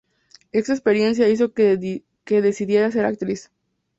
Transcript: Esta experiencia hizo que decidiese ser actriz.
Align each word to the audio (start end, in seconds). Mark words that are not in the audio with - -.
Esta 0.51 0.73
experiencia 0.73 1.29
hizo 1.29 1.53
que 1.53 1.77
decidiese 2.25 2.91
ser 2.91 3.05
actriz. 3.05 3.51